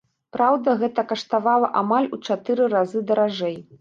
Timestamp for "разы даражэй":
2.77-3.55